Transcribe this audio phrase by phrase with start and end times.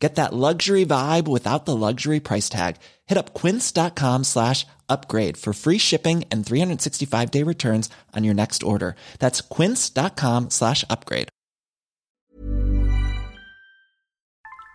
[0.00, 2.76] Get that luxury vibe without the luxury price tag.
[3.06, 8.62] Hit up quince.com slash upgrade for free shipping and 365 day returns on your next
[8.62, 8.96] order.
[9.18, 11.28] That's quince.com slash upgrade.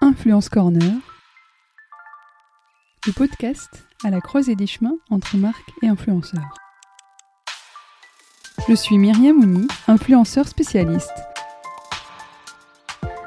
[0.01, 1.01] Influence Corner,
[3.07, 3.69] le podcast
[4.03, 6.53] à la croisée des chemins entre marques et influenceurs.
[8.67, 11.34] Je suis Myriam Mouni, influenceur spécialiste.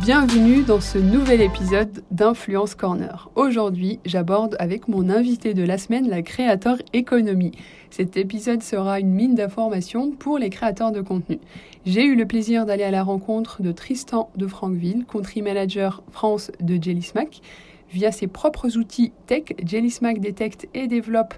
[0.00, 3.30] Bienvenue dans ce nouvel épisode d'Influence Corner.
[3.34, 7.52] Aujourd'hui, j'aborde avec mon invité de la semaine la Creator Economy.
[7.90, 11.38] Cet épisode sera une mine d'informations pour les créateurs de contenu.
[11.84, 16.50] J'ai eu le plaisir d'aller à la rencontre de Tristan de Franqueville, country manager France
[16.60, 17.42] de Jellysmack.
[17.90, 21.34] Via ses propres outils tech, Jellysmack détecte et développe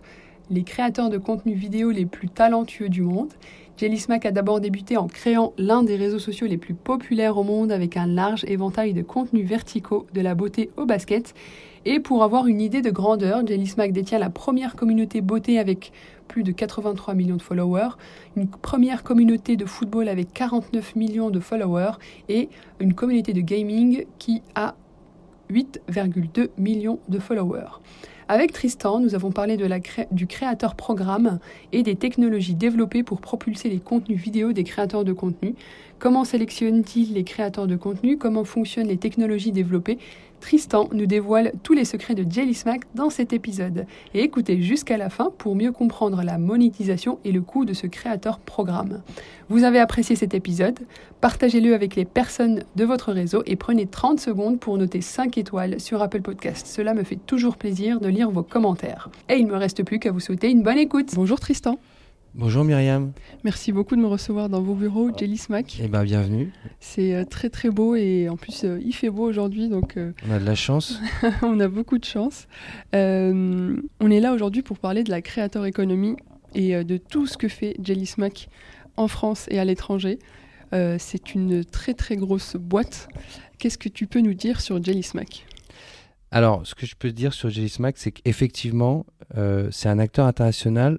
[0.50, 3.32] les créateurs de contenu vidéo les plus talentueux du monde.
[3.76, 7.72] Jellysmack a d'abord débuté en créant l'un des réseaux sociaux les plus populaires au monde
[7.72, 11.34] avec un large éventail de contenus verticaux, de la beauté au basket.
[11.84, 15.92] Et pour avoir une idée de grandeur, Jellysmack détient la première communauté beauté avec
[16.28, 17.96] plus de 83 millions de followers,
[18.36, 21.92] une première communauté de football avec 49 millions de followers
[22.28, 22.48] et
[22.78, 24.74] une communauté de gaming qui a
[25.50, 27.80] 8,2 millions de followers.
[28.28, 29.58] Avec Tristan, nous avons parlé
[30.10, 31.38] du créateur programme
[31.72, 35.54] et des technologies développées pour propulser les contenus vidéo des créateurs de contenu.
[35.98, 38.18] Comment sélectionne-t-il les créateurs de contenu?
[38.18, 39.98] Comment fonctionnent les technologies développées?
[40.42, 43.86] Tristan nous dévoile tous les secrets de Jelly Smack dans cet épisode.
[44.12, 47.86] Et écoutez jusqu'à la fin pour mieux comprendre la monétisation et le coût de ce
[47.86, 49.02] créateur programme.
[49.48, 50.80] Vous avez apprécié cet épisode?
[51.20, 55.78] Partagez-le avec les personnes de votre réseau et prenez 30 secondes pour noter 5 étoiles
[55.78, 56.66] sur Apple Podcast.
[56.66, 59.10] Cela me fait toujours plaisir de lire vos commentaires.
[59.28, 61.12] Et il ne me reste plus qu'à vous souhaiter une bonne écoute.
[61.14, 61.78] Bonjour Tristan.
[62.34, 63.12] Bonjour Myriam.
[63.44, 65.78] Merci beaucoup de me recevoir dans vos bureaux, Jelly Smack.
[65.82, 66.50] Eh bien, bienvenue.
[66.80, 69.98] C'est euh, très très beau et en plus euh, il fait beau aujourd'hui donc.
[69.98, 70.98] Euh, on a de la chance.
[71.42, 72.46] on a beaucoup de chance.
[72.94, 76.16] on est là aujourd'hui pour parler de la Creator Economy
[76.54, 78.48] et de tout ce que fait Jelly Smack
[78.96, 80.18] en France et à l'étranger.
[80.72, 83.08] C'est une très très grosse boîte.
[83.58, 85.46] Qu'est-ce que tu peux nous dire sur Jelly Smack?
[86.30, 89.04] Alors, ce que je peux dire sur Jelly Smack, c'est qu'effectivement,
[89.70, 90.98] c'est un acteur international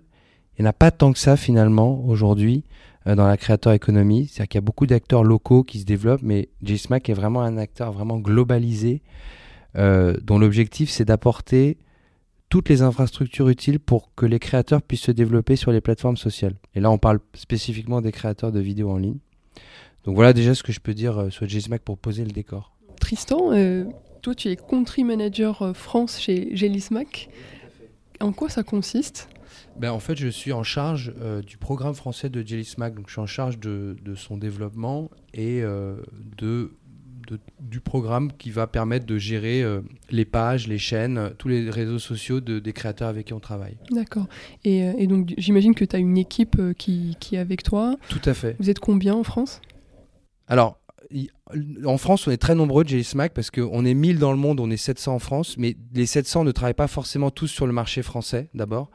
[0.57, 2.63] il n'y en a pas tant que ça finalement aujourd'hui
[3.07, 4.27] euh, dans la créateur économie.
[4.27, 7.57] C'est-à-dire qu'il y a beaucoup d'acteurs locaux qui se développent, mais JSMAC est vraiment un
[7.57, 9.01] acteur vraiment globalisé
[9.75, 11.77] euh, dont l'objectif c'est d'apporter
[12.49, 16.53] toutes les infrastructures utiles pour que les créateurs puissent se développer sur les plateformes sociales.
[16.75, 19.17] Et là, on parle spécifiquement des créateurs de vidéos en ligne.
[20.05, 22.71] Donc voilà déjà ce que je peux dire euh, sur JSMAC pour poser le décor.
[22.99, 23.51] Tristan,
[24.21, 27.27] toi tu es country manager France chez Gélismac.
[28.23, 29.27] En quoi ça consiste?
[29.77, 32.95] Ben, En fait, je suis en charge euh, du programme français de Jelly Smack.
[32.95, 35.97] Donc, je suis en charge de, de son développement et euh,
[36.37, 36.71] de,
[37.27, 41.69] de, du programme qui va permettre de gérer euh, les pages, les chaînes, tous les
[41.69, 43.75] réseaux sociaux de, des créateurs avec qui on travaille.
[43.91, 44.27] D'accord.
[44.63, 47.97] Et, et, donc, j'imagine que tu as une équipe qui, qui, est avec toi.
[48.07, 48.55] Tout à fait.
[48.57, 49.59] Vous êtes combien en France?
[50.47, 50.79] Alors,
[51.85, 54.59] en France, on est très nombreux de Smack parce qu'on est 1000 dans le monde,
[54.59, 57.73] on est 700 en France, mais les 700 ne travaillent pas forcément tous sur le
[57.73, 58.89] marché français d'abord.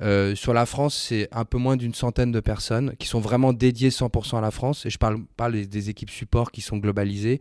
[0.00, 3.52] Euh, sur la France, c'est un peu moins d'une centaine de personnes qui sont vraiment
[3.52, 4.86] dédiées 100% à la France.
[4.86, 7.40] Et je parle pas des, équipes support qui sont globalisées.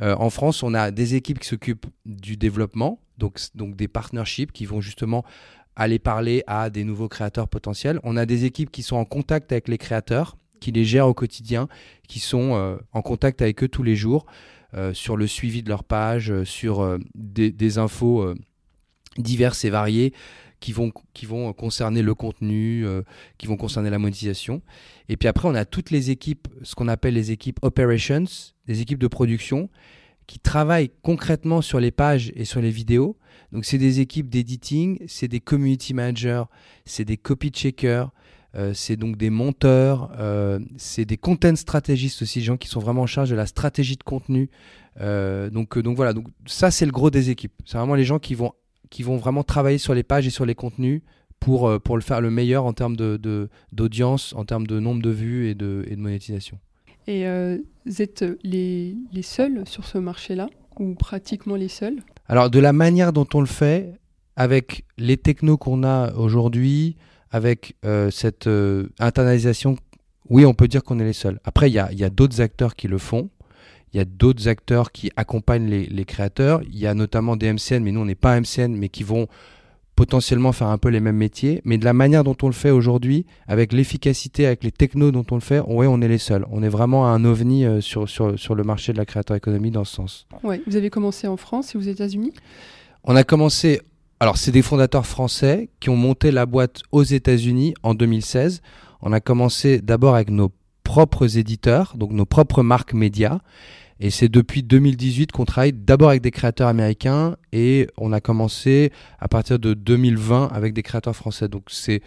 [0.00, 4.64] Euh, en France, on a des équipes qui s'occupent du développement, donc des partnerships qui
[4.64, 5.24] vont justement
[5.76, 8.00] aller parler à des nouveaux créateurs potentiels.
[8.02, 11.14] On a des équipes qui sont en contact avec les créateurs, qui les gèrent au
[11.14, 11.68] quotidien,
[12.06, 14.26] qui sont euh, en contact avec eux tous les jours.
[14.92, 18.34] sur le suivi de leur page, sur des, infos
[19.16, 20.12] diverses et variées
[20.60, 23.02] qui vont, qui vont concerner le contenu, euh,
[23.38, 24.62] qui vont concerner la monétisation.
[25.08, 28.24] Et puis après, on a toutes les équipes, ce qu'on appelle les équipes operations,
[28.66, 29.70] des équipes de production,
[30.26, 33.16] qui travaillent concrètement sur les pages et sur les vidéos.
[33.52, 36.44] Donc c'est des équipes d'editing, c'est des community managers,
[36.84, 38.10] c'est des copy checkers,
[38.58, 42.80] euh, c'est donc des monteurs, euh, c'est des content stratégistes aussi, des gens qui sont
[42.80, 44.50] vraiment en charge de la stratégie de contenu.
[45.00, 47.54] donc, donc voilà, donc ça c'est le gros des équipes.
[47.64, 48.52] C'est vraiment les gens qui vont
[48.90, 51.02] qui vont vraiment travailler sur les pages et sur les contenus
[51.40, 55.02] pour, euh, pour le faire le meilleur en termes d'audience, de, en termes de nombre
[55.02, 56.58] de vues et de, et de monétisation.
[57.06, 61.96] Et euh, vous êtes les, les seuls sur ce marché-là, ou pratiquement les seuls?
[62.28, 63.94] Alors, de la manière dont on le fait,
[64.36, 66.96] avec les technos qu'on a aujourd'hui,
[67.30, 69.76] avec euh, cette euh, internalisation,
[70.30, 71.40] oui, on peut dire qu'on est les seuls.
[71.44, 73.30] Après, il y a, y a d'autres acteurs qui le font.
[73.92, 76.60] Il y a d'autres acteurs qui accompagnent les, les, créateurs.
[76.64, 79.28] Il y a notamment des MCN, mais nous, on n'est pas MCN, mais qui vont
[79.98, 81.60] potentiellement faire un peu les mêmes métiers.
[81.64, 85.24] Mais de la manière dont on le fait aujourd'hui, avec l'efficacité, avec les technos dont
[85.30, 86.46] on le fait, ouais, on est les seuls.
[86.52, 89.72] On est vraiment un ovni euh, sur, sur, sur le marché de la créateur économie
[89.72, 90.26] dans ce sens.
[90.44, 90.62] Ouais.
[90.68, 92.32] Vous avez commencé en France et aux États-Unis?
[93.02, 93.80] On a commencé
[94.20, 98.62] alors, c'est des fondateurs français qui ont monté la boîte aux États-Unis en 2016.
[99.00, 100.50] On a commencé d'abord avec nos
[100.82, 103.38] propres éditeurs, donc nos propres marques médias.
[104.00, 108.92] Et c'est depuis 2018 qu'on travaille d'abord avec des créateurs américains et on a commencé
[109.18, 111.48] à partir de 2020 avec des créateurs français.
[111.48, 112.00] Donc c'est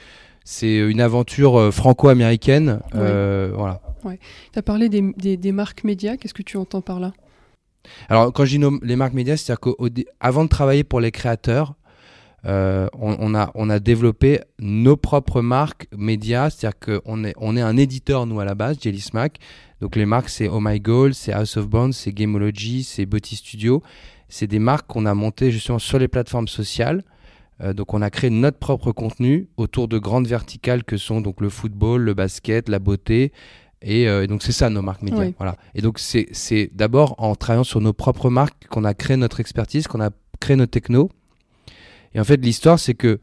[0.44, 2.80] c'est une aventure euh, franco-américaine.
[2.94, 3.00] Oui.
[3.02, 3.82] Euh, voilà.
[4.04, 4.20] Ouais.
[4.52, 6.18] Tu as parlé des, des, des marques médias.
[6.18, 7.14] Qu'est-ce que tu entends par là?
[8.10, 11.76] Alors quand je dis les marques médias, c'est-à-dire qu'avant de travailler pour les créateurs,
[12.46, 17.56] euh, on, on, a, on a développé nos propres marques médias, c'est-à-dire qu'on est, on
[17.56, 19.38] est un éditeur, nous, à la base, Jelly Smack.
[19.80, 23.36] Donc les marques, c'est Oh My Goal, c'est House of Bones, c'est Gameology, c'est Body
[23.36, 23.82] Studio.
[24.30, 27.04] C'est des marques qu'on a montées justement sur les plateformes sociales.
[27.62, 31.42] Euh, donc on a créé notre propre contenu autour de grandes verticales que sont donc
[31.42, 33.34] le football, le basket, la beauté.
[33.82, 35.20] Et, euh, et donc c'est ça nos marques médias.
[35.20, 35.36] Oui.
[35.38, 35.58] Voilà.
[35.76, 39.88] Et donc c'est d'abord en travaillant sur nos propres marques qu'on a créé notre expertise,
[39.88, 41.10] qu'on a créé nos technos.
[42.14, 43.20] Et en fait, l'histoire, c'est que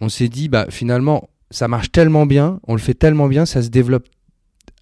[0.00, 3.62] on s'est dit, bah, finalement, ça marche tellement bien, on le fait tellement bien, ça
[3.62, 4.08] se développe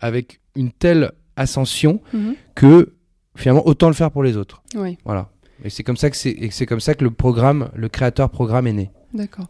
[0.01, 2.35] avec une telle ascension -hmm.
[2.55, 2.93] que
[3.37, 4.63] finalement, autant le faire pour les autres.
[4.75, 4.97] Oui.
[5.05, 5.31] Voilà.
[5.65, 8.73] Et c'est comme ça que c'est comme ça que le programme, le créateur programme est
[8.73, 8.91] né.
[9.13, 9.49] D'accord.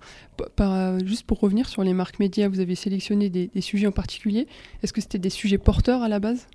[0.60, 3.92] Euh, juste pour revenir sur les marques médias, vous avez sélectionné des, des sujets en
[3.92, 4.48] particulier.
[4.82, 6.48] Est-ce que c'était des sujets porteurs à la base?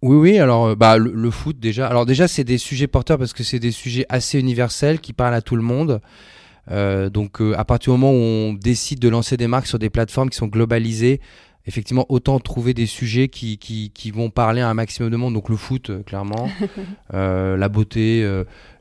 [0.00, 1.86] Oui, oui, alors bah, le, le foot déjà.
[1.88, 5.34] Alors déjà, c'est des sujets porteurs parce que c'est des sujets assez universels qui parlent
[5.34, 6.00] à tout le monde.
[6.70, 9.78] Euh, donc euh, à partir du moment où on décide de lancer des marques sur
[9.78, 11.20] des plateformes qui sont globalisées,
[11.66, 15.34] effectivement autant trouver des sujets qui, qui, qui vont parler à un maximum de monde.
[15.34, 16.48] Donc le foot, euh, clairement,
[17.12, 18.22] la beauté,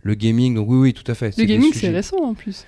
[0.02, 0.56] le gaming.
[0.56, 1.38] Donc oui, oui, tout à fait.
[1.38, 2.66] Le gaming, c'est récent en plus.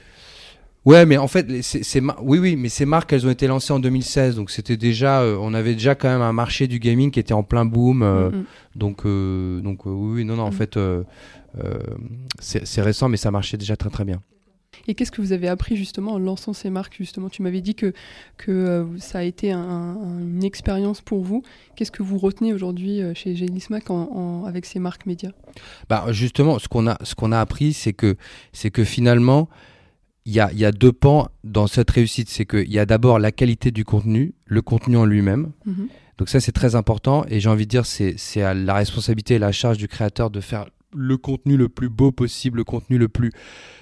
[0.86, 3.80] Ouais, mais en fait, c'est oui, oui, mais ces marques, elles ont été lancées en
[3.80, 7.20] 2016, donc c'était déjà, euh, on avait déjà quand même un marché du gaming qui
[7.20, 8.44] était en plein boom, euh, mm -hmm.
[8.76, 11.04] donc, euh, donc oui, non, non, en mm -hmm.
[12.40, 14.22] fait, c'est récent, mais ça marchait déjà très, très bien.
[14.90, 17.30] Et qu'est-ce que vous avez appris justement en lançant ces marques justement?
[17.30, 17.94] Tu m'avais dit que,
[18.38, 21.44] que euh, ça a été un, un, une expérience pour vous.
[21.76, 25.32] Qu'est-ce que vous retenez aujourd'hui chez Gélismac en, en, avec ces marques médias?
[25.90, 28.18] Bah Justement, ce qu'on a, ce qu'on a appris, c'est que,
[28.52, 29.48] c'est que finalement,
[30.26, 32.28] il y a, y a, deux pans dans cette réussite.
[32.30, 35.52] C'est qu'il y a d'abord la qualité du contenu, le contenu en lui-même.
[35.68, 35.88] -hmm.
[36.18, 37.26] Donc ça, c'est très important.
[37.30, 40.42] Et j'ai envie de dire, c'est à la responsabilité et la charge du créateur de
[40.42, 40.66] faire
[40.96, 43.32] le contenu le plus beau possible, le contenu le plus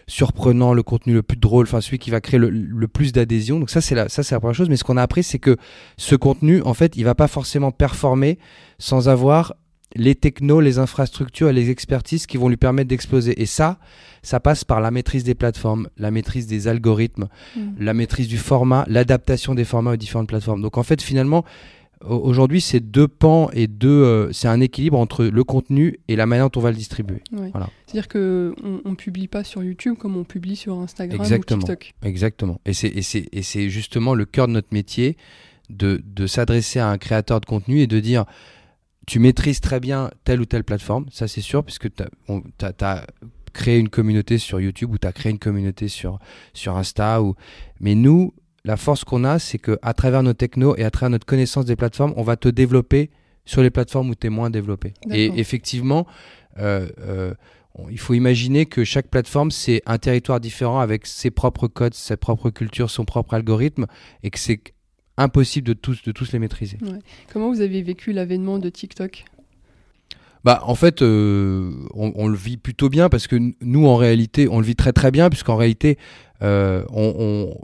[0.08, 3.60] surprenant, le contenu le plus drôle, enfin celui qui va créer le, le plus d'adhésion.
[3.60, 4.70] Donc ça c'est la ça c'est la première chose.
[4.70, 5.58] Mais ce qu'on a appris, c'est que
[5.98, 8.40] ce contenu, en fait, il va pas forcément performer
[8.80, 9.56] sans avoir
[9.96, 13.42] les technos, les infrastructures et les expertises qui vont lui permettre d'exploser.
[13.42, 13.80] Et ça,
[14.22, 17.62] ça passe par la maîtrise des plateformes, la maîtrise des algorithmes, mmh.
[17.80, 20.62] la maîtrise du format, l'adaptation des formats aux différentes plateformes.
[20.62, 21.46] Donc en fait, finalement,
[22.06, 26.26] aujourd'hui, c'est deux pans et deux, euh, c'est un équilibre entre le contenu et la
[26.26, 27.22] manière dont on va le distribuer.
[27.32, 27.50] Ouais.
[27.52, 27.70] Voilà.
[27.86, 31.60] C'est-à-dire que on, on, publie pas sur YouTube comme on publie sur Instagram Exactement.
[31.60, 31.94] ou TikTok.
[32.04, 32.62] Exactement.
[32.66, 35.18] Et c'est justement le cœur de notre métier
[35.70, 38.26] de de s'adresser à un créateur de contenu et de dire
[39.08, 43.08] tu maîtrises très bien telle ou telle plateforme, ça c'est sûr, puisque tu as, as,
[43.54, 46.20] créé une communauté sur YouTube ou tu as créé une communauté sur,
[46.54, 47.24] sur Insta.
[47.24, 47.34] Ou...
[47.80, 48.34] Mais nous,
[48.68, 51.78] la force qu'on a, c'est qu'à travers nos technos et à travers notre connaissance des
[51.78, 53.10] plateformes, on va te développer
[53.46, 54.94] sur les plateformes où tu es moins développé.
[55.10, 56.06] Et effectivement,
[56.60, 57.34] euh, euh,
[57.90, 62.18] il faut imaginer que chaque plateforme, c'est un territoire différent avec ses propres codes, sa
[62.18, 63.86] propre culture, son propre algorithme,
[64.24, 64.60] et que c'est
[65.16, 66.78] impossible de tous, de tous les maîtriser.
[66.82, 67.00] Ouais.
[67.32, 69.24] Comment vous avez vécu l'avènement de TikTok?
[70.44, 74.50] Bah, en fait, euh, on, on, le vit plutôt bien parce que nous, en réalité,
[74.50, 75.98] on le vit très très bien puisqu'en réalité,
[76.42, 77.58] euh, on, on,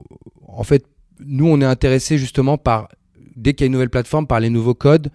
[0.48, 0.86] en fait,
[1.26, 2.90] nous, on est intéressé justement par
[3.36, 5.10] dès qu'il y a une nouvelle plateforme, par les nouveaux codes.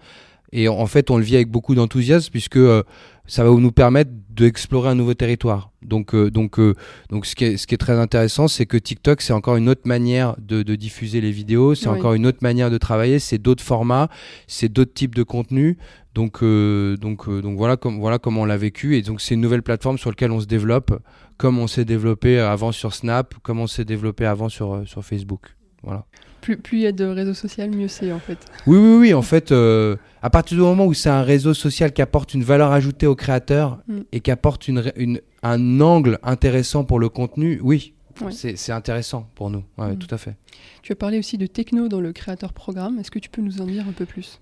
[0.51, 2.83] Et en fait, on le vit avec beaucoup d'enthousiasme puisque euh,
[3.27, 5.71] ça va nous permettre d'explorer un nouveau territoire.
[5.83, 6.73] Donc, euh, donc, euh,
[7.11, 9.69] donc, ce qui est, ce qui est très intéressant, c'est que TikTok, c'est encore une
[9.69, 11.97] autre manière de, de diffuser les vidéos, c'est oui.
[11.97, 14.09] encore une autre manière de travailler, c'est d'autres formats,
[14.47, 15.77] c'est d'autres types de contenus.
[16.15, 18.97] Donc, euh, donc, donc voilà, comme, voilà comment on l'a vécu.
[18.97, 20.99] Et donc, c'est une nouvelle plateforme sur laquelle on se développe
[21.37, 25.55] comme on s'est développé avant sur Snap, comme on s'est développé avant sur, sur Facebook.
[25.83, 26.05] Voilà.
[26.41, 28.37] Plus, plus il y a de réseaux sociaux, mieux c'est en fait.
[28.65, 29.13] Oui, oui, oui.
[29.13, 32.43] En fait, euh, à partir du moment où c'est un réseau social qui apporte une
[32.43, 33.99] valeur ajoutée aux créateurs Mm.
[34.13, 38.31] et qui apporte une, une- un angle intéressant pour le contenu, oui, Ouais.
[38.31, 39.63] c'est c'est intéressant pour nous.
[39.77, 39.97] Ouais, Mm.
[39.97, 40.35] tout à fait.
[40.81, 42.99] Tu as parlé aussi de techno dans le créateur programme.
[42.99, 44.39] Est-ce que tu peux nous en dire un peu plus?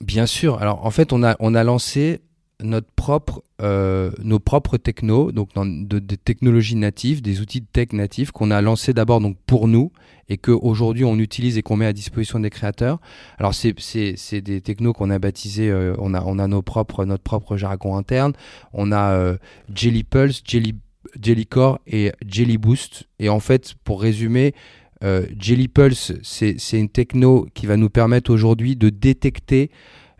[0.00, 0.60] Bien sûr.
[0.60, 2.20] Alors, en fait, on a, on a lancé
[2.62, 8.30] notre propre, euh, nos propres technos, donc des technologies natives, des outils de tech natifs
[8.30, 9.92] qu'on a lancés d'abord donc pour nous
[10.28, 13.00] et qu'aujourd'hui on utilise et qu'on met à disposition des créateurs.
[13.38, 17.24] Alors c'est des technos qu'on a baptisés, euh, on a on a nos propres notre
[17.24, 18.32] propre jargon interne.
[18.72, 19.36] On a euh,
[19.74, 20.74] Jelly Pulse, Jelly
[21.20, 23.04] Jellycore et Jelly Boost.
[23.18, 24.54] Et en fait, pour résumer,
[25.02, 29.70] euh, Jelly Pulse, c'est une techno qui va nous permettre aujourd'hui de détecter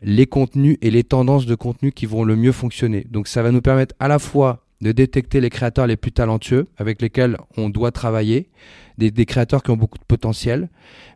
[0.04, 3.06] les contenus et les tendances de contenu qui vont le mieux fonctionner.
[3.10, 6.66] Donc ça va nous permettre à la fois de détecter les créateurs les plus talentueux
[6.76, 8.50] avec lesquels on doit travailler,
[8.98, 10.68] des, créateurs qui ont beaucoup de potentiel,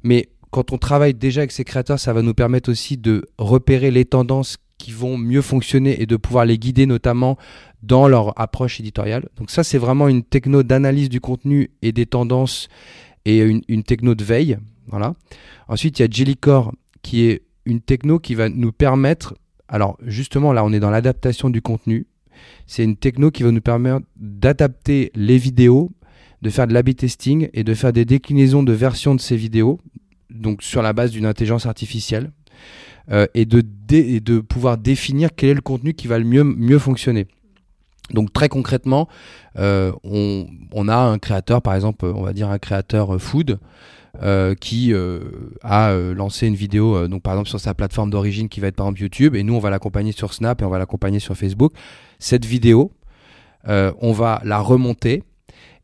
[0.02, 3.90] mais quand on travaille déjà avec ces créateurs, ça va nous permettre aussi de repérer
[3.90, 7.36] les tendances qui vont mieux fonctionner et de pouvoir les guider notamment
[7.82, 9.28] dans leur approche éditoriale.
[9.36, 12.68] Donc ça, c'est vraiment une techno d'analyse du contenu et des tendances
[13.26, 14.56] et une, une techno de veille.
[14.86, 15.14] Voilà.
[15.68, 19.34] Ensuite, il y a Jellycore qui est une techno qui va nous permettre,
[19.68, 22.06] alors justement là on est dans l'adaptation du contenu,
[22.66, 25.92] c'est une techno qui va nous permettre d'adapter les vidéos,
[26.42, 29.80] de faire de l'A-B testing et de faire des déclinaisons de versions de ces vidéos,
[30.30, 32.32] donc sur la base d'une intelligence artificielle,
[33.10, 37.26] euh, et, de pouvoir définir quel est le contenu qui va le mieux, fonctionner.
[38.12, 39.08] Donc très concrètement,
[39.58, 43.58] euh, on, on a un créateur, par exemple, on va dire un créateur euh, food,
[44.20, 45.20] euh, qui euh,
[45.62, 48.74] a euh, lancé une vidéo, donc par exemple sur sa plateforme d'origine qui va être
[48.74, 51.36] par exemple YouTube, et nous on va l'accompagner sur Snap et on va l'accompagner sur
[51.36, 51.72] Facebook.
[52.18, 52.90] Cette vidéo,
[53.64, 55.22] on va la remonter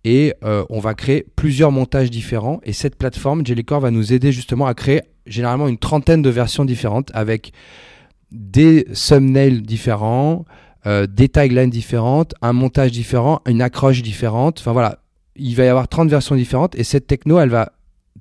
[0.02, 2.60] et on va créer plusieurs montages différents.
[2.64, 6.64] Et cette plateforme, Jellycore, va nous aider justement à créer généralement une trentaine de versions
[6.64, 7.52] différentes avec
[8.32, 10.44] des thumbnails différents,
[10.86, 14.58] des taglines différentes, un montage différent, une accroche différente.
[14.58, 14.98] Enfin voilà,
[15.36, 17.70] il va y avoir 30 versions différentes et cette techno, elle va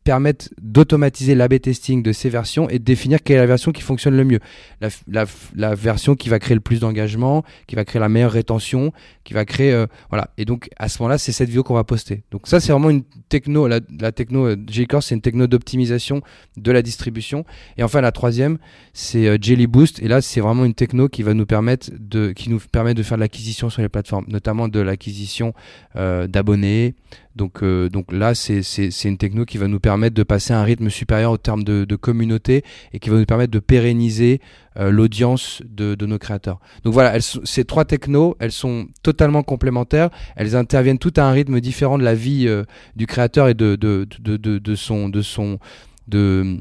[0.03, 3.81] permettre d'automatiser l'A-B testing de ces versions et de définir quelle est la version qui
[3.81, 4.39] fonctionne le mieux.
[4.81, 8.31] La, la- la version qui va créer le plus d'engagement, qui va créer la meilleure
[8.31, 8.91] rétention,
[9.23, 9.71] qui va créer...
[9.71, 10.31] euh, voilà.
[10.37, 12.23] Et donc, à ce moment-là, c'est cette vidéo qu'on va poster.
[12.31, 13.67] Donc ça, c'est vraiment une techno.
[13.67, 16.21] La, la techno euh, J-Core, c'est une techno d'optimisation
[16.57, 17.45] de la distribution.
[17.77, 18.57] Et enfin, la troisième,
[18.93, 20.01] c'est euh, Jelly Boost.
[20.01, 23.03] Et là, c'est vraiment une techno qui va nous permettre de, qui nous permet de
[23.03, 25.53] faire de l'acquisition sur les plateformes, notamment de l'acquisition
[25.95, 26.95] euh, d'abonnés.
[27.35, 30.63] Donc, euh, donc là, c'est une techno qui va nous permettre de passer à un
[30.63, 34.41] rythme supérieur au terme de, communauté et qui va nous permettre de pérenniser
[34.77, 36.59] euh, l'audience de, de nos créateurs.
[36.83, 40.09] Donc voilà, ces trois technos, elles sont totalement complémentaires.
[40.35, 42.63] Elles interviennent toutes à un rythme différent de la vie euh,
[42.95, 45.59] du créateur et de, de, de son, de son,
[46.07, 46.57] de,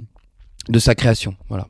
[0.69, 1.35] de sa création.
[1.49, 1.69] Voilà.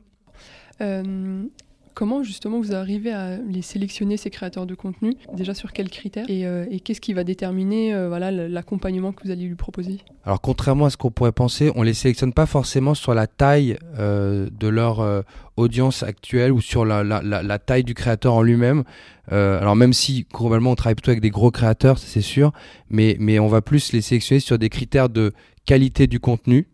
[1.93, 5.13] Comment justement vous arrivez à les sélectionner ces créateurs de contenu?
[5.33, 6.25] Déjà sur quels critères?
[6.27, 9.99] Et, euh, qu'est-ce qui va déterminer euh, voilà, l'accompagnement que vous allez lui proposer?
[10.25, 13.77] Alors contrairement à ce qu'on pourrait penser, on les sélectionne pas forcément sur la taille
[13.99, 15.23] euh, de leur
[15.55, 18.83] audience actuelle ou sur la, la, la, la taille du créateur en lui-même.
[19.29, 22.51] Alors même si globalement on travaille plutôt avec des gros créateurs, c'est sûr,
[22.89, 25.31] mais, mais on va plus les sélectionner sur des critères de
[25.65, 26.67] qualité du contenu,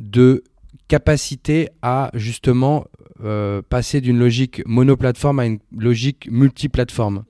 [0.00, 0.42] de
[0.88, 2.84] capacité à justement
[3.22, 7.24] euh, passer d'une logique monoplateforme à une logique multiplateforme.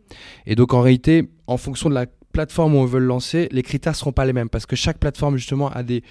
[0.47, 3.63] Et donc en réalité, en fonction de la plateforme où on veut le lancer, les
[3.63, 6.03] critères seront pas les mêmes parce que chaque plateforme justement a des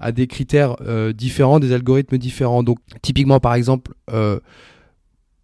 [0.00, 2.62] a critères euh, différents, des algorithmes différents.
[2.62, 4.40] Donc typiquement par exemple euh,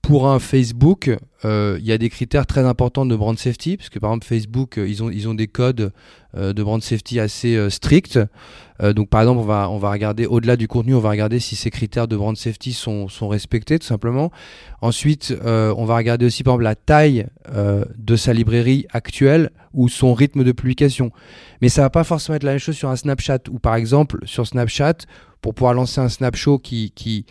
[0.05, 1.11] pour un Facebook,
[1.47, 4.27] euh, il y a des critères très importants de brand safety, parce que par exemple
[4.27, 5.93] Facebook, euh, ils ont ils ont des codes
[6.37, 8.19] euh, de brand safety assez euh, stricts.
[8.83, 11.41] Euh, donc par exemple, on va on va regarder au-delà du contenu, on va regarder
[11.41, 14.31] si ces critères de brand safety sont sont respectés tout simplement.
[14.83, 17.27] Ensuite, on va regarder aussi par exemple la taille
[17.97, 21.13] de sa librairie actuelle ou son rythme de publication.
[21.63, 24.19] Mais ça va pas forcément être la même chose sur un Snapchat ou par exemple
[24.25, 25.07] sur Snapchat
[25.41, 27.25] pour pouvoir lancer un Snapshow qui qui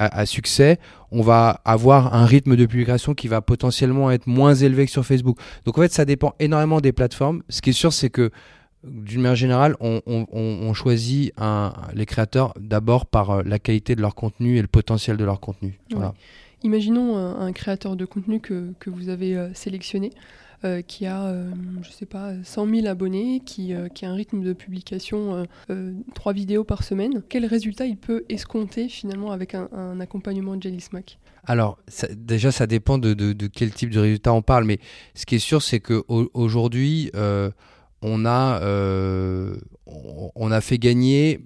[0.00, 0.78] à, succès,
[1.10, 5.04] on va avoir un rythme de publication qui va potentiellement être moins élevé que sur
[5.04, 5.38] Facebook.
[5.66, 7.42] Donc en fait, ça dépend énormément des plateformes.
[7.50, 8.30] Ce qui est sûr, c'est que
[8.82, 11.34] d'une manière générale, on, choisit
[11.94, 15.38] les créateurs d'abord par euh, la qualité de leur contenu et le potentiel de leur
[15.38, 15.78] contenu.
[16.62, 20.12] Imaginons un, un créateur de contenu que, que vous avez euh, sélectionné,
[20.64, 21.50] euh, qui a, euh,
[21.82, 25.92] je sais pas, 100 000 abonnés, qui, euh, qui a un rythme de publication, euh,
[26.14, 27.22] trois vidéos par semaine.
[27.30, 31.18] Quel résultat il peut escompter finalement avec un, accompagnement de Jelly Smack?
[31.44, 31.78] Alors,
[32.12, 34.78] déjà, ça dépend de, quel type de résultat on parle, mais
[35.14, 37.10] ce qui est sûr, c'est qu'aujourd'hui,
[38.02, 38.60] on a,
[39.86, 41.40] on, a fait gagner.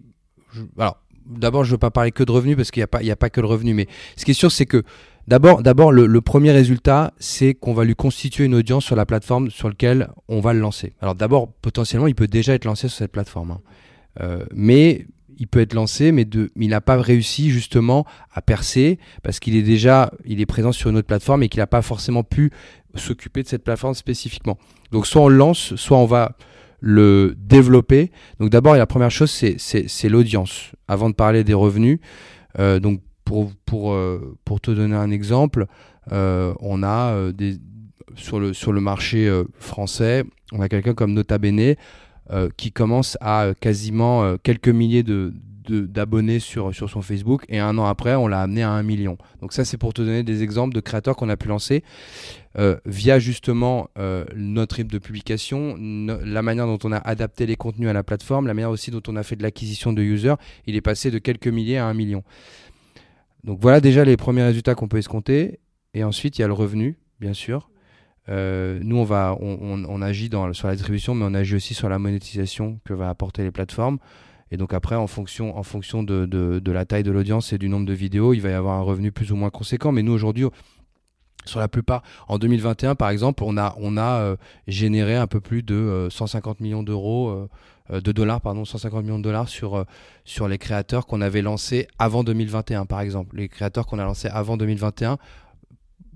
[0.77, 3.17] alors, d'abord, je ne veux pas parler que de revenus parce qu'il n'y a, a
[3.17, 3.75] pas que le revenu.
[3.75, 4.83] Mais ce qui est sûr, c'est que
[5.29, 9.51] d'abord, d'abord le, premier résultat, c'est qu'on va lui constituer une audience sur la plateforme
[9.51, 10.95] sur laquelle on va le lancer.
[11.01, 13.53] Alors, d'abord, potentiellement, il peut déjà être lancé sur cette plateforme.
[13.53, 13.61] Hein.
[14.21, 15.07] Euh, mais
[15.39, 19.57] il peut être lancé, mais, de, il n'a pas réussi justement à percer parce qu'il
[19.57, 22.53] est déjà il est présent sur une autre plateforme et qu'il n'a pas forcément pu
[22.95, 24.59] s'occuper de cette plateforme spécifiquement.
[24.93, 26.37] Donc soit on le lance, soit on va
[26.81, 28.13] le développer.
[28.39, 30.73] Donc d'abord, la première chose, c'est l'audience.
[30.87, 31.99] Avant de parler des revenus,
[32.59, 35.67] euh, donc pour, pour, euh, pour te donner un exemple,
[36.13, 37.57] euh, on a des,
[38.17, 41.75] sur, le, sur le marché français, on a quelqu'un comme Nota Bene
[42.57, 45.33] qui commence à quasiment quelques milliers de,
[45.69, 49.17] d'abonnés sur, sur son Facebook et un an après on l'a amené à un million.
[49.41, 51.83] Donc ça c'est pour te donner des exemples de créateurs qu'on a pu lancer
[52.57, 57.57] euh, via justement euh, notre rythme de publication, la manière dont on a adapté les
[57.57, 60.35] contenus à la plateforme, la manière aussi dont on a fait de l'acquisition de users,
[60.67, 62.23] il est passé de quelques milliers à un million.
[63.45, 65.61] Donc voilà déjà les premiers résultats qu'on peut escompter
[65.93, 67.71] et ensuite il y a le revenu bien sûr.
[68.29, 71.89] Euh, nous, on, va, on, on, agit sur la distribution, mais on agit aussi sur
[71.89, 73.99] la monétisation que va apporter les plateformes.
[74.51, 75.53] Et donc après, en fonction,
[76.03, 78.83] de, la taille de l'audience et du nombre de vidéos, il va y avoir un
[78.83, 79.93] revenu plus ou moins conséquent.
[79.93, 80.47] Mais nous, aujourd'hui,
[81.45, 84.37] sur la plupart, en 2021 par exemple, on a, on euh,
[84.67, 87.49] généré un peu plus de 150 euh, millions d'euros,
[87.91, 89.85] de dollars, pardon, 150 millions de dollars sur,
[90.25, 93.37] sur les créateurs qu'on avait lancés avant 2021 par exemple.
[93.37, 95.19] Les créateurs qu'on a lancés avant 2021,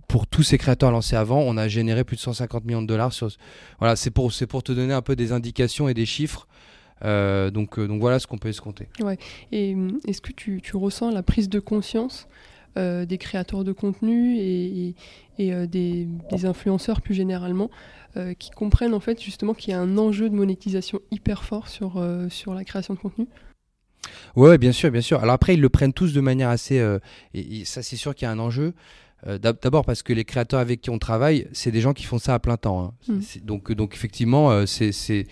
[0.09, 3.13] pour tous ces créateurs lancés avant, on a généré plus de 150 millions de dollars.
[3.13, 3.29] Sur...
[3.79, 6.49] Voilà, c'est pour, pour te donner un peu des indications et des chiffres
[7.05, 8.89] euh, donc, euh, donc voilà ce qu'on peut escompter.
[9.01, 9.19] Ouais.
[9.53, 12.29] Et hum, est-ce que tu, tu, ressens la prise de conscience
[12.79, 14.95] euh, des créateurs de contenu et,
[15.39, 17.71] et, des, des, influenceurs plus généralement
[18.41, 22.05] qui comprennent en fait justement qu'il y a un enjeu de monétisation hyper fort sur,
[22.31, 23.29] sur la création de contenu
[24.35, 25.23] Ouais, bien sûr, bien sûr.
[25.23, 26.85] Alors après, ils le prennent tous de manière assez.
[27.35, 28.75] et, ça, c'est sûr qu'il y a un enjeu.
[29.25, 32.35] D'abord parce que les créateurs avec qui on travaille, c'est des gens qui font ça
[32.35, 32.83] à plein temps.
[33.09, 33.13] Hein.
[33.13, 33.21] Mmh.
[33.45, 35.27] Donc, donc effectivement, c'est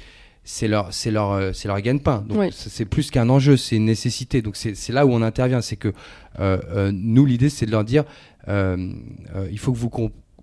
[0.47, 2.25] c'est leur c'est leur euh, c'est leur gagne-pain.
[2.27, 4.41] Donc c'est plus qu'un enjeu, c'est une nécessité.
[4.41, 5.93] Donc c'est là où on intervient, c'est que
[6.39, 8.05] euh, euh, nous l'idée c'est de leur dire
[8.49, 9.91] il faut que vous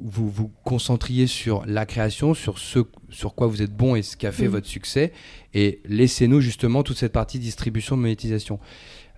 [0.01, 4.17] vous vous concentriez sur la création, sur ce sur quoi vous êtes bon et ce
[4.17, 5.13] qui a fait votre succès,
[5.53, 8.59] et laissez-nous justement toute cette partie distribution, monétisation.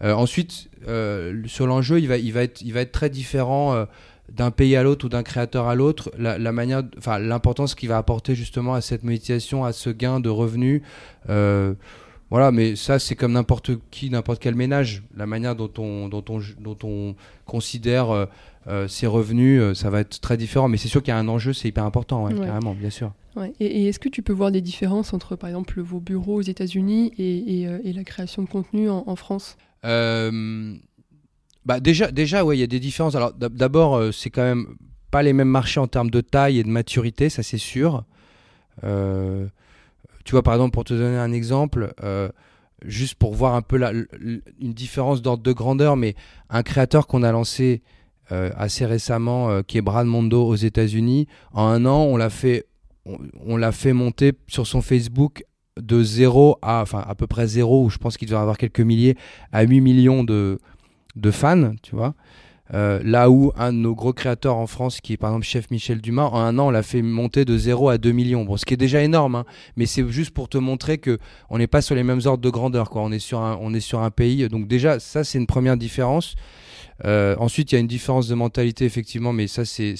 [0.01, 0.69] ensuite,
[1.47, 3.87] sur l'enjeu, il va il va être il va être très différent
[4.31, 7.97] d'un pays à l'autre ou d'un créateur à l'autre, la, manière, enfin l'importance qu'il va
[7.97, 10.81] apporter justement à cette monétisation, à ce gain de revenus.
[11.29, 11.73] Euh,
[12.31, 16.23] voilà, mais ça c'est comme n'importe qui, n'importe quel ménage, la manière dont on, dont
[16.29, 18.25] on, dont on considère euh,
[18.67, 20.67] euh, ses revenus, ça va être très différent.
[20.67, 23.13] Mais c'est sûr qu'il y a un enjeu, c'est hyper important, carrément, bien sûr.
[23.59, 27.11] Et, est-ce que tu peux voir des différences entre, par exemple, vos bureaux aux États-Unis
[27.17, 29.57] et, et, la création de contenu en, en France?
[31.65, 33.15] Bah déjà, déjà, ouais, il y a des différences.
[33.15, 34.75] Alors d'abord, euh, c'est quand même
[35.11, 38.03] pas les mêmes marchés en termes de taille et de maturité, ça c'est sûr.
[38.83, 39.47] Euh,
[40.25, 42.29] tu vois, par exemple, pour te donner un exemple, euh,
[42.83, 46.15] juste pour voir un peu la, une différence d'ordre de grandeur, mais
[46.49, 47.81] un créateur qu'on a lancé
[48.31, 52.65] assez récemment, qui est Brad Mondo aux États-Unis, en un an, on l'a fait,
[53.45, 55.43] on, l'a fait monter sur son Facebook
[55.79, 58.79] de 0 à, enfin à peu près 0, où je pense qu'il doit avoir quelques
[58.79, 59.15] milliers,
[59.51, 60.59] à 8 millions de,
[61.15, 62.13] de fans, tu vois.
[62.73, 65.69] Euh, là où un de nos gros créateurs en France, qui est par exemple Chef
[65.69, 68.43] Michel Dumas, en un an, on l'a fait monter de 0 à 2 millions.
[68.43, 71.19] Bon, ce qui est déjà énorme, hein, mais c'est juste pour te montrer que
[71.51, 72.89] on n'est pas sur les mêmes ordres de grandeur.
[72.89, 73.03] Quoi.
[73.03, 74.47] On, est sur un, on est sur un pays.
[74.49, 76.35] Donc, déjà, ça, c'est une première différence.
[77.03, 79.95] Euh, ensuite, il y a une différence de mentalité, effectivement, mais ça, c'est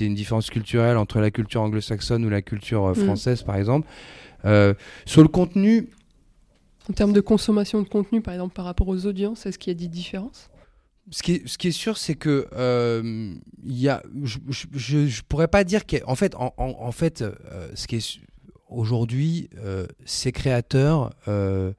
[0.00, 3.04] une différence culturelle entre la culture anglo-saxonne ou la culture euh, mm.
[3.04, 3.88] française, par exemple.
[5.06, 5.88] sur le contenu.
[6.90, 9.76] En termes de consommation de contenu, par exemple, par rapport aux audiences, est-ce qu'il y
[9.76, 10.50] a des différences?
[11.10, 13.34] Ce qui, est, sûr, c'est que euh,
[13.64, 17.34] y a, je, ne pourrais pas dire qu'en fait, en, en, fait, euh,
[17.74, 18.20] ce qui est
[18.68, 21.72] aujourd'hui, euh, ces créateurs euh,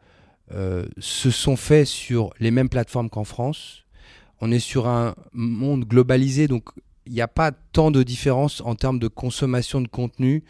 [0.97, 3.86] se sont faits sur les mêmes plateformes qu'en France.
[4.41, 6.69] On est sur un monde globalisé, donc
[7.07, 10.43] il n'y a pas tant de différence en termes de consommation de contenu,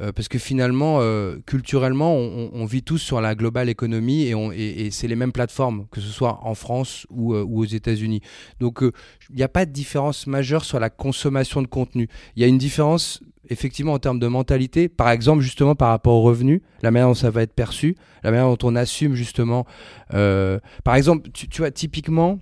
[0.00, 5.08] euh, parce que finalement, euh, culturellement, on, vit tous sur la globale économie et, c'est
[5.08, 8.20] les mêmes plateformes, que ce soit en France ou, euh, aux États-Unis.
[8.60, 12.08] Donc, il n'y a pas de différence majeure sur la consommation de contenu.
[12.36, 16.14] Il y a une différence effectivement en termes de mentalité, par exemple justement par rapport
[16.14, 19.66] aux revenus, la manière dont ça va être perçu, la manière dont on assume justement.
[20.10, 22.38] par exemple, tu, vois, typiquement,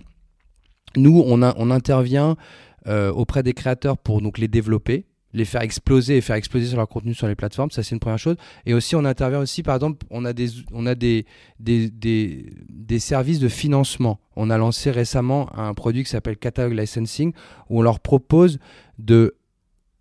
[0.97, 2.35] nous, on intervient
[2.87, 6.77] euh, auprès des créateurs pour donc les développer, les faire exploser et faire exploser sur
[6.77, 7.69] leur contenu sur les plateformes.
[7.69, 8.37] Ça, c'est une première chose.
[8.65, 11.25] Et aussi, on intervient aussi, par exemple, on a des, on a des,
[11.59, 14.19] des, des, des services de financement.
[14.35, 17.33] On a lancé récemment un produit qui s'appelle Catalog Licensing,
[17.69, 18.57] où on leur propose
[18.97, 19.35] de.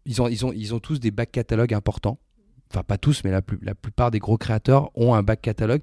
[0.04, 2.18] Ils ont, ils ont, ils ont tous des back catalogues importants.
[2.70, 5.82] Enfin, pas tous, mais la, plus, la plupart des gros créateurs ont un back catalogue.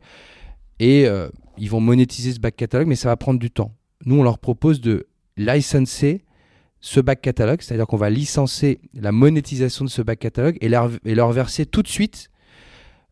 [0.80, 3.76] Et euh, ils vont monétiser ce back catalogue, mais ça va prendre du temps.
[4.06, 6.24] Nous, on leur propose de licenser
[6.86, 11.32] ce back catalogue, c'est-à-dire qu'on va licencer la monétisation de ce back catalogue et leur,
[11.32, 12.30] verser tout de suite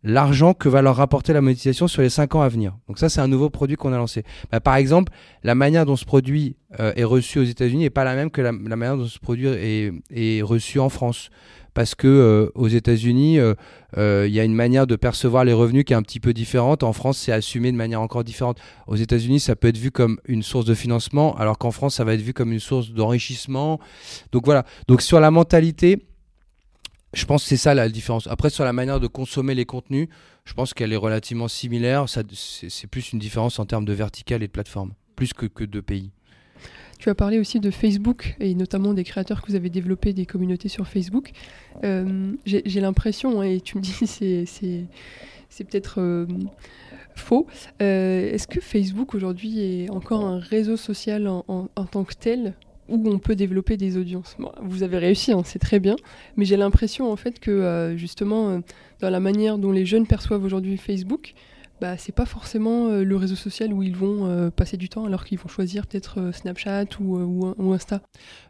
[0.03, 2.75] l'argent que va leur rapporter la monétisation sur les 5 ans à venir.
[2.89, 4.23] Donc ça, c'est un nouveau produit qu'on a lancé.
[4.51, 8.03] Bah, par exemple, la manière dont ce produit euh, est reçu aux États-Unis n'est pas
[8.03, 11.29] la même que la, manière dont ce produit est reçu en France
[11.73, 13.53] parce que euh, aux États-Unis, euh,
[13.97, 16.33] euh, il y a une manière de percevoir les revenus qui est un petit peu
[16.33, 16.83] différente.
[16.83, 18.59] En France, c'est assumé de manière encore différente.
[18.87, 22.03] Aux États-Unis, ça peut être vu comme une source de financement, alors qu'en France, ça
[22.03, 23.79] va être vu comme une source d'enrichissement.
[24.31, 24.65] Donc voilà.
[24.87, 26.05] Donc sur la mentalité,
[27.13, 28.27] je pense que c'est ça la différence.
[28.27, 30.07] Après, sur la manière de consommer les contenus,
[30.45, 32.05] je pense qu'elle est relativement similaire.
[32.07, 35.79] C'est plus une différence en termes de vertical et de plateforme, plus que, que de
[35.79, 36.11] pays.
[37.01, 40.27] Tu as parlé aussi de Facebook et notamment des créateurs que vous avez développé des
[40.27, 41.31] communautés sur Facebook.
[41.83, 43.91] Euh, J'ai l'impression, hein, et tu me dis
[45.49, 46.27] c'est peut-être euh,
[47.15, 47.47] faux,
[47.81, 52.53] euh, est-ce que Facebook aujourd'hui est encore un réseau social en, tant que tel
[52.87, 54.37] où on peut développer des audiences?
[54.61, 55.95] Vous avez réussi, hein, c'est très bien,
[56.37, 58.61] mais j'ai l'impression en fait que justement
[58.99, 61.33] dans la manière dont les jeunes perçoivent aujourd'hui Facebook,
[61.81, 65.05] bah, c'est pas forcément euh, le réseau social où ils vont euh, passer du temps
[65.05, 68.03] alors qu'ils vont choisir peut-être euh, Snapchat ou, ou, Insta.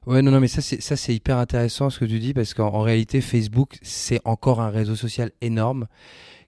[0.06, 2.54] Ouais, non, non, mais ça c'est, ça c'est hyper intéressant ce que tu dis parce
[2.54, 5.88] qu'en réalité Facebook c'est encore un réseau social énorme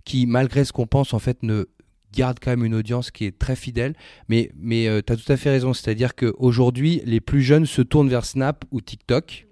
[0.03, 1.69] qui malgré ce qu'on pense en fait ne
[2.11, 3.95] garde quand même une audience qui est très fidèle.
[4.27, 8.09] Mais, mais tu as tout à fait raison, c'est-à-dire qu'aujourd'hui les plus jeunes se tournent
[8.09, 9.47] vers Snap ou TikTok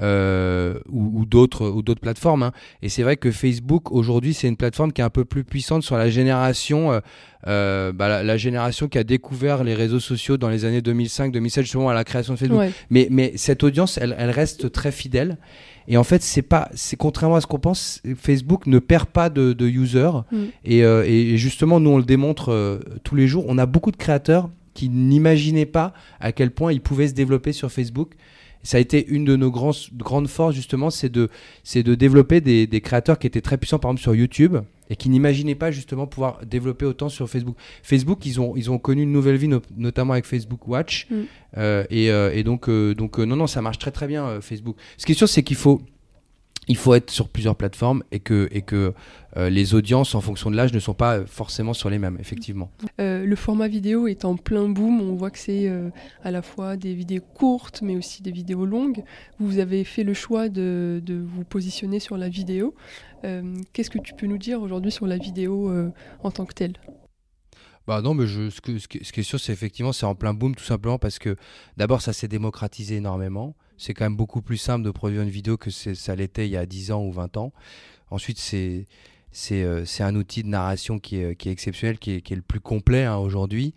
[0.00, 2.42] euh, ou, ou d'autres ou d'autres plateformes.
[2.42, 2.52] Hein.
[2.82, 5.82] Et c'est vrai que Facebook aujourd'hui c'est une plateforme qui est un peu plus puissante
[5.82, 7.00] sur la génération, euh,
[7.46, 11.60] euh, bah, la, la, génération qui a découvert les réseaux sociaux dans les années 2005-2007
[11.62, 12.58] justement à la création de Facebook.
[12.58, 12.72] Ouais.
[12.90, 15.38] Mais, mais cette audience elle, elle reste très fidèle.
[15.88, 19.28] Et en fait, c'est pas, c'est contrairement à ce qu'on pense, Facebook ne perd pas
[19.28, 20.10] de, de users.
[20.32, 20.36] Mm.
[20.64, 23.44] Et, euh, et, justement, nous on le démontre euh, tous les jours.
[23.48, 27.52] On a beaucoup de créateurs qui n'imaginaient pas à quel point ils pouvaient se développer
[27.52, 28.14] sur Facebook
[28.64, 31.28] ça a été une de nos grands, grandes forces justement, c'est de,
[31.62, 34.56] c'est de développer des, des, créateurs qui étaient très puissants par exemple sur YouTube
[34.90, 37.56] et qui n'imaginaient pas justement pouvoir développer autant sur Facebook.
[37.82, 41.06] Facebook, ils ont, ils ont connu une nouvelle vie, no notamment avec Facebook Watch.
[41.10, 41.14] Mm.
[41.56, 44.76] Euh, et, euh, et, donc, euh, donc non, non, ça marche très très bien Facebook.
[44.98, 45.80] Ce qui est sûr, c'est qu'il faut
[46.68, 48.94] il faut être sur plusieurs plateformes et que, et que
[49.36, 52.70] euh, les audiences en fonction de l'âge ne sont pas forcément sur les mêmes, effectivement.
[53.00, 55.00] Euh, le format vidéo est en plein boom.
[55.00, 55.90] On voit que c'est euh,
[56.22, 59.02] à la fois des vidéos courtes, mais aussi des vidéos longues.
[59.38, 62.74] Vous avez fait le choix de, de vous positionner sur la vidéo.
[63.24, 65.90] Euh, qu'est-ce que tu peux nous dire aujourd'hui sur la vidéo euh,
[66.22, 66.74] en tant que telle?
[67.86, 70.32] Bah non, mais je, ce, que, ce, qui est sûr, c'est effectivement, c'est en plein
[70.32, 71.36] boom tout simplement parce que
[71.76, 73.54] d'abord, ça s'est démocratisé énormément.
[73.76, 76.56] C'est quand même beaucoup plus simple de produire une vidéo que ça l'était il y
[76.56, 77.52] a 10 ans ou 20 ans.
[78.10, 78.86] Ensuite, c'est
[79.34, 82.36] c'est euh, un outil de narration qui est, qui est exceptionnel, qui est, qui est
[82.36, 83.74] le plus complet hein, aujourd'hui.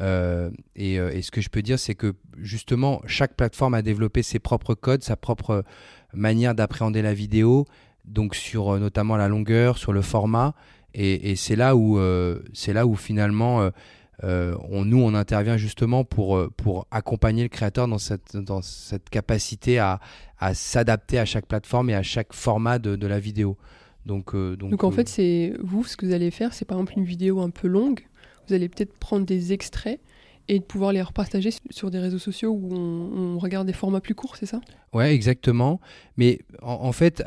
[0.00, 3.82] Euh, et, euh, et, ce que je peux dire, c'est que justement, chaque plateforme a
[3.82, 5.64] développé ses propres codes, sa propre
[6.12, 7.66] manière d'appréhender la vidéo,
[8.04, 10.54] donc sur notamment la longueur, sur le format.
[10.92, 12.00] Et, et c'est là où
[12.52, 13.70] c'est là où finalement
[14.24, 19.10] euh, on, nous on intervient justement pour pour accompagner le créateur dans cette dans cette
[19.10, 20.00] capacité à,
[20.38, 23.56] à s'adapter à chaque plateforme et à chaque format de, de la vidéo.
[24.06, 26.94] Donc, donc, donc en fait c'est vous ce que vous allez faire c'est par exemple
[26.96, 28.06] une vidéo un peu longue
[28.46, 30.00] vous allez peut-être prendre des extraits
[30.48, 34.00] et de pouvoir les repartager sur des réseaux sociaux où on, on regarde des formats
[34.00, 34.60] plus courts, c'est ça?
[34.92, 35.80] Ouais, exactement.
[36.16, 37.24] Mais en, en fait,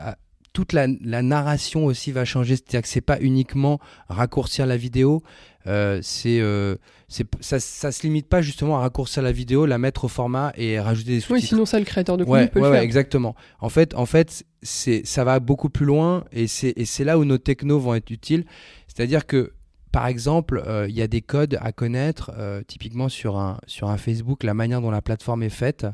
[0.53, 2.55] toute la, la, narration aussi va changer.
[2.55, 5.21] C'est-à-dire que c'est pas uniquement raccourcir la vidéo.
[5.67, 6.75] Euh, c'est, euh,
[7.07, 10.79] ça, ça se limite pas justement à raccourcir la vidéo, la mettre au format et
[10.79, 11.33] rajouter des sous-titres.
[11.33, 12.81] Oui, sinon ça le créateur de contenu ouais, peut ouais, le faire.
[12.81, 13.35] Ouais, exactement.
[13.59, 17.19] En fait, en fait, c'est, ça va beaucoup plus loin et c'est, et c'est là
[17.19, 18.45] où nos technos vont être utiles.
[18.87, 19.53] C'est-à-dire que
[19.91, 22.31] par exemple, il euh, y a des codes à connaître,
[22.67, 25.87] typiquement sur un, sur un Facebook, la manière dont la plateforme est faite,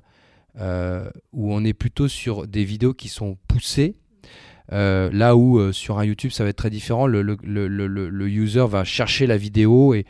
[0.58, 3.96] où on est plutôt sur des vidéos qui sont poussées,
[4.72, 7.68] euh, là où euh, sur un YouTube ça va être très différent, le, le, le,
[7.88, 10.06] le, user va chercher la vidéo et,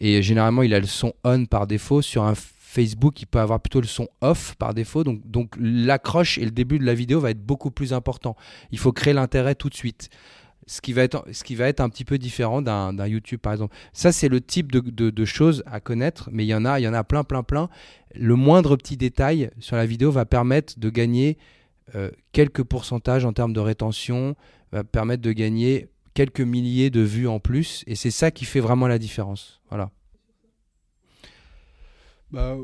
[0.00, 2.02] et généralement il a le son on par défaut.
[2.02, 5.02] Sur un Facebook, il peut avoir plutôt le son off par défaut.
[5.02, 8.36] Donc, donc l'accroche et le début de la vidéo va être beaucoup plus important.
[8.70, 10.08] Il faut créer l'intérêt tout de suite.
[10.66, 13.52] Ce qui, va être, ce qui va être un petit peu différent d'un YouTube par
[13.52, 13.74] exemple.
[13.92, 16.78] Ça, c'est le type de, de, de, choses à connaître, mais il y en a,
[16.78, 17.68] il y en a plein, plein, plein.
[18.14, 21.38] Le moindre petit détail sur la vidéo va permettre de gagner
[22.32, 24.36] quelques pourcentages en termes de rétention,
[24.72, 27.84] va permettre de gagner quelques milliers de vues en plus.
[27.86, 29.60] Et c'est ça qui fait vraiment la différence.
[29.68, 29.90] Voilà.
[32.30, 32.56] Bah,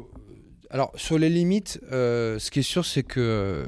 [0.71, 3.67] alors, sur les limites, ce qui est sûr, c'est que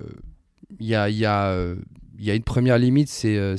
[0.79, 1.75] il y a, y, a,
[2.19, 3.57] y a, une première limite, c'est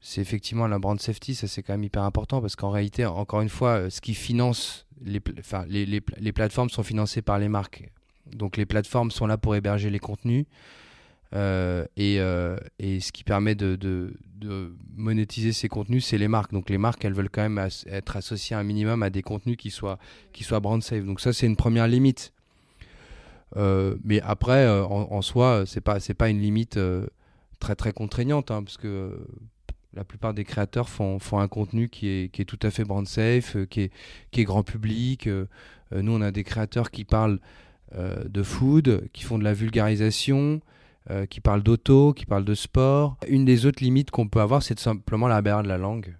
[0.00, 3.40] c'est effectivement la brand safety, ça c'est quand même hyper important parce qu'en réalité, encore
[3.40, 7.48] une fois, ce qui finance les, enfin, les, les, les, plateformes sont financées par les
[7.48, 7.90] marques.
[8.26, 10.46] Donc les plateformes sont là pour héberger les contenus.
[11.34, 14.14] Euh, et, euh, et, ce qui permet de,
[14.96, 16.52] monétiser ces contenus, c'est les marques.
[16.52, 19.70] Donc les marques, elles veulent quand même être associées un minimum à des contenus qui
[19.70, 19.98] soient,
[20.32, 21.04] qui soient brand safe.
[21.04, 22.32] Donc ça, c'est une première limite.
[23.56, 26.78] Euh, mais après, en, soi, c'est pas pas une limite
[27.60, 29.26] très très contraignante, hein, parce que
[29.94, 32.84] la plupart des créateurs font, font un contenu qui est, qui est, tout à fait
[32.84, 33.92] brand safe, qui, est,
[34.30, 35.28] qui est grand public.
[35.92, 37.40] Nous, on a des créateurs qui parlent
[37.94, 40.60] de food, qui font de la vulgarisation,
[41.30, 43.16] qui parlent d'auto, qui parlent de sport.
[43.28, 46.16] Une des autres limites qu'on peut avoir, c'est simplement la barrière de la langue.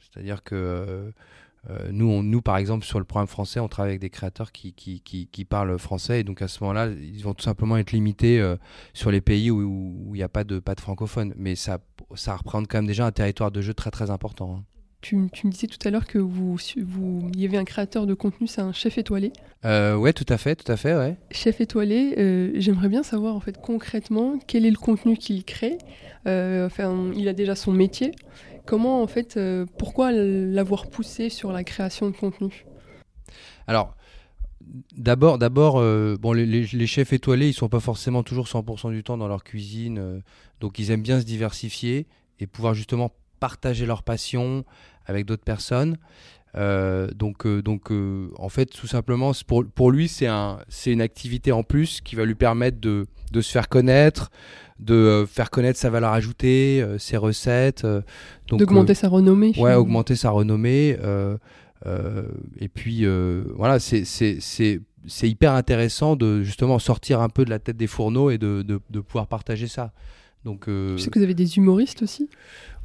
[0.00, 1.12] C'est-à-dire que
[1.70, 4.52] euh, nous, on, nous, par exemple, sur le programme français, on travaille avec des créateurs
[4.52, 6.20] qui, parlent français.
[6.20, 8.56] Et donc, à ce moment-là, ils vont tout simplement être limités euh,
[8.94, 11.34] sur les pays où il n'y a pas de, pas de francophones.
[11.36, 11.78] Mais ça,
[12.14, 14.56] ça représente quand même déjà un territoire de jeu très, très important.
[14.58, 14.64] Hein.
[15.00, 18.14] Tu, tu, me disais tout à l'heure que vous, vous, y avait un créateur de
[18.14, 19.32] contenu, c'est un chef étoilé.
[19.64, 21.16] Euh, ouais, tout à fait, tout à fait, ouais.
[21.30, 25.78] Chef étoilé, euh, j'aimerais bien savoir en fait concrètement quel est le contenu qu'il crée.
[26.26, 28.12] enfin, il a déjà son métier.
[28.68, 32.66] Comment, en fait, euh, pourquoi l'avoir poussé sur la création de contenu?
[33.66, 33.96] Alors,
[34.94, 39.16] d'abord, d'abord, euh, bon, les, chefs étoilés, ils sont pas forcément toujours 100% du temps
[39.16, 40.20] dans leur cuisine, euh,
[40.60, 42.08] donc ils aiment bien se diversifier
[42.40, 44.64] et pouvoir justement partager leur passion
[45.06, 45.96] avec d'autres personnes.
[46.54, 52.00] donc, donc en fait, tout simplement, pour, pour lui, c'est un, une activité en plus
[52.00, 54.30] qui va lui permettre de, de se faire connaître,
[54.78, 57.84] de euh, faire connaître sa valeur ajoutée, euh, ses recettes.
[57.84, 58.02] Euh,
[58.48, 59.52] D'augmenter sa renommée.
[59.58, 60.96] Ouais, augmenter sa renommée.
[62.60, 63.04] et puis,
[63.54, 64.78] voilà, c'est
[65.22, 69.00] hyper intéressant de justement sortir un peu de la tête des fourneaux et de, de,
[69.00, 69.92] pouvoir partager ça.
[70.44, 72.30] Donc, Je sais que vous avez des humoristes aussi.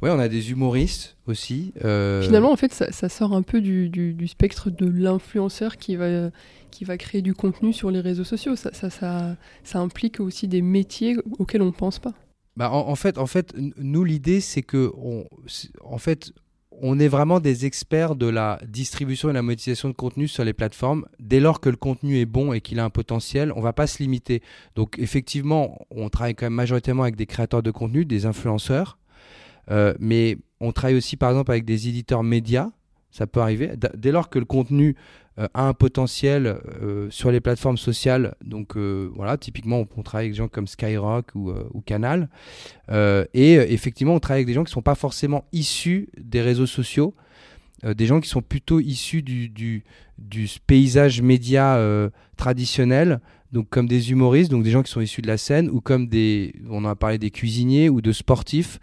[0.02, 1.72] Oui, on a des humoristes aussi.
[1.78, 5.96] Finalement, en fait, ça, ça, sort un peu du, du, du spectre de l'influenceur qui
[5.96, 6.30] va
[6.74, 8.56] qui va créer du contenu sur les réseaux sociaux.
[8.56, 12.12] Ça, ça, ça, ça implique aussi des métiers auxquels on ne pense pas.
[12.56, 15.24] Bah en, fait, en fait, nous, l'idée, c'est que on,
[15.82, 16.32] en fait,
[16.80, 20.52] on est vraiment des experts de la distribution et la monétisation de contenu sur les
[20.52, 21.06] plateformes.
[21.18, 23.72] Dès lors que le contenu est bon et qu'il a un potentiel, on ne va
[23.72, 24.42] pas se limiter.
[24.74, 28.98] Donc effectivement, on travaille quand même majoritairement avec des créateurs de contenu, des influenceurs,
[29.70, 32.70] euh, mais on travaille aussi par exemple avec des éditeurs médias.
[33.14, 33.70] Ça peut arriver.
[33.94, 34.96] Dès lors que le contenu
[35.38, 38.34] euh, a un potentiel euh, sur les plateformes sociales.
[38.44, 41.52] Donc euh, voilà, typiquement, on, travaille avec des gens comme Skyrock ou,
[41.86, 42.28] Canal.
[42.92, 46.66] et effectivement, on travaille avec des gens qui ne sont pas forcément issus des réseaux
[46.66, 47.14] sociaux,
[47.84, 49.84] des gens qui sont plutôt issus du,
[50.66, 51.80] paysage média
[52.36, 53.20] traditionnel.
[53.52, 56.08] Donc comme des humoristes, donc des gens qui sont issus de la scène, ou comme
[56.08, 58.80] des, on a parlé des cuisiniers ou de sportifs.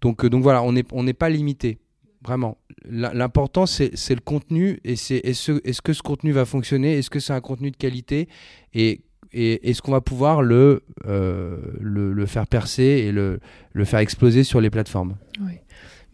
[0.00, 1.78] Donc, donc voilà, on n'est on n'est pas limité.
[2.24, 2.56] Vraiment.
[2.88, 6.98] L'important, c'est le contenu et c'est est-ce est que ce contenu va fonctionner?
[6.98, 8.28] Est-ce que c'est un contenu de qualité?
[8.72, 13.40] Et, et est-ce qu'on va pouvoir le, euh, le, le, faire percer et le,
[13.72, 15.16] le faire exploser sur les plateformes?
[15.40, 15.54] Oui.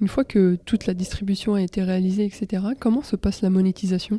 [0.01, 4.19] Une fois que toute la distribution a été réalisée, etc., comment se passe la monétisation?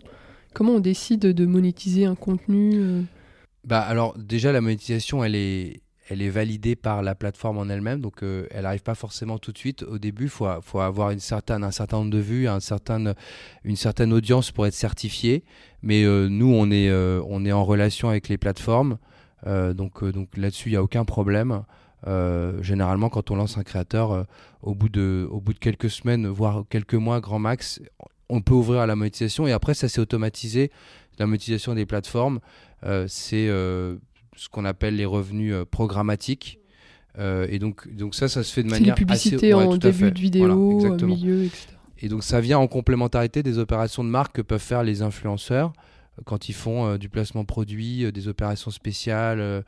[0.54, 3.01] Comment on décide de monétiser un contenu euh?
[3.65, 8.02] Bah alors déjà la monétisation elle est elle est validée par la plateforme en elle-même,
[8.02, 9.84] donc euh, elle n'arrive pas forcément tout de suite.
[9.84, 10.45] Au début, il faut,
[10.80, 13.13] avoir un certain nombre de vues, un certain,
[13.63, 15.45] une certaine audience pour être certifié.
[15.84, 18.97] Mais euh, nous, on est, euh, on est en relation avec les plateformes,
[19.45, 21.63] donc, donc là-dessus, il n'y a aucun problème.
[22.62, 24.28] généralement, quand on lance un créateur,
[24.62, 27.82] au, bout de, au bout de quelques semaines, voire quelques mois, grand max,
[28.30, 29.47] on peut ouvrir à la monétisation.
[29.47, 30.71] Et après, ça s'est automatisé.
[31.17, 32.39] La monétisation des plateformes,
[33.08, 33.50] c'est
[34.36, 36.60] ce qu'on appelle les revenus euh, programmatiques.
[37.20, 40.20] Euh, et donc, donc ça, ça se fait de manière les publicités en début de
[40.20, 41.67] vidéo, au milieu, etc.
[42.00, 45.74] Et donc ça vient en complémentarité des opérations de marque que peuvent faire les influenceurs
[46.17, 49.63] euh, quand ils font du placement produit, des opérations spéciales,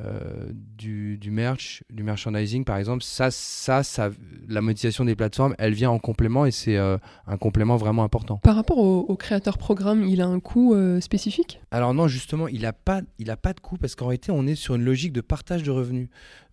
[0.00, 4.10] euh, du, du, merch, du merchandising par exemple, ça, ça, ça,
[4.48, 8.38] la monétisation des plateformes, elle vient en complément et c'est euh, un complément vraiment important.
[8.38, 11.60] Par rapport au, créateur programme, il a un coût euh, spécifique?
[11.70, 14.48] Alors non, justement, il n'a pas, il a pas de coût parce qu'en réalité, on
[14.48, 16.08] est sur une logique de partage de revenus.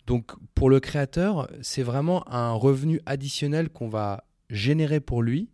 [0.06, 5.50] Donc pour le créateur, c'est vraiment un revenu additionnel qu'on va générer pour lui.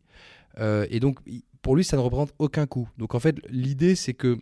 [0.59, 1.21] et donc
[1.63, 2.89] pour lui, ça ne représente aucun coût.
[2.99, 4.39] Donc en fait, l'idée, c'est que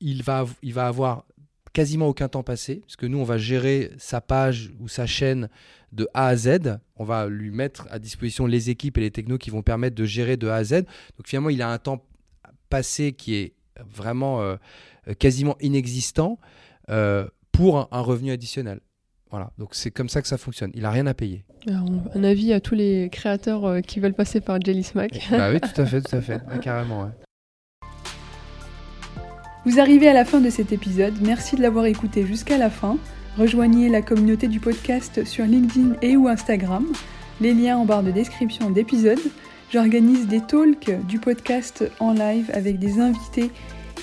[0.00, 1.24] il va, il va avoir
[1.72, 5.48] quasiment aucun temps passé, parce que nous, on va gérer sa page ou sa chaîne
[5.92, 6.78] de A à Z.
[6.96, 10.04] On va lui mettre à disposition les équipes et les technos qui vont permettre de
[10.04, 10.72] gérer de A à Z.
[11.16, 12.04] Donc finalement, il a un temps
[12.68, 13.54] passé qui est
[13.90, 14.56] vraiment euh,
[15.18, 16.38] quasiment inexistant
[16.90, 18.80] euh, pour un, revenu additionnel.
[19.30, 20.70] Voilà, donc c'est comme ça que ça fonctionne.
[20.74, 21.44] Il n'a rien à payer.
[21.66, 25.28] un avis à tous les créateurs euh, qui veulent passer par Jelly Smack.
[25.30, 27.04] bah oui, tout à fait, tout à fait, carrément.
[27.04, 27.10] Ouais.
[29.64, 32.96] Vous arrivez à la fin de cet épisode, merci de l'avoir écouté jusqu'à la fin.
[33.36, 36.86] Rejoignez la communauté du podcast sur LinkedIn et ou Instagram,
[37.40, 39.20] les liens en barre de description d'épisode.
[39.70, 43.50] J'organise des talks du podcast en live avec des invités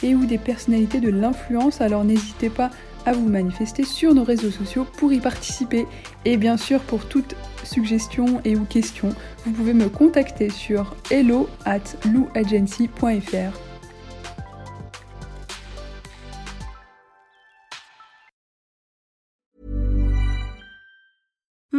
[0.03, 2.69] et ou des personnalités de l'influence, alors n'hésitez pas
[3.05, 5.87] à vous manifester sur nos réseaux sociaux pour y participer.
[6.25, 9.09] Et bien sûr, pour toute suggestion et ou question,
[9.45, 13.64] vous pouvez me contacter sur hello at louagency.fr.